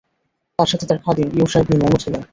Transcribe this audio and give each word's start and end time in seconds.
তাঁর 0.59 0.69
সাথে 0.71 0.85
তার 0.89 0.99
খাদিম 1.03 1.27
ইউশা 1.37 1.57
ইবন 1.59 1.75
নূনও 1.81 2.01
ছিলেন। 2.03 2.21